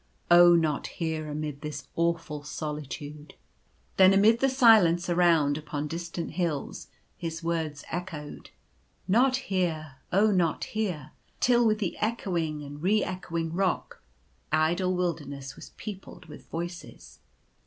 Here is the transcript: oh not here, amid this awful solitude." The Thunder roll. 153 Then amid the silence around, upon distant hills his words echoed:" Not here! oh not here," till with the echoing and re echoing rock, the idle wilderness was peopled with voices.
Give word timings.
oh 0.31 0.55
not 0.55 0.87
here, 0.87 1.29
amid 1.29 1.61
this 1.61 1.87
awful 1.95 2.41
solitude." 2.41 3.35
The 3.97 4.05
Thunder 4.05 4.15
roll. 4.15 4.17
153 4.17 4.17
Then 4.17 4.19
amid 4.19 4.39
the 4.39 4.49
silence 4.49 5.09
around, 5.11 5.57
upon 5.59 5.87
distant 5.87 6.31
hills 6.31 6.87
his 7.17 7.43
words 7.43 7.83
echoed:" 7.91 8.49
Not 9.07 9.35
here! 9.35 9.97
oh 10.11 10.31
not 10.31 10.63
here," 10.63 11.11
till 11.39 11.67
with 11.67 11.77
the 11.77 11.99
echoing 11.99 12.63
and 12.63 12.81
re 12.81 13.03
echoing 13.03 13.53
rock, 13.53 14.01
the 14.49 14.57
idle 14.57 14.95
wilderness 14.95 15.55
was 15.55 15.69
peopled 15.77 16.25
with 16.25 16.49
voices. 16.49 17.19